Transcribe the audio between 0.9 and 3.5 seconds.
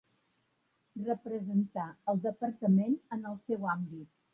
Representar el Departament en el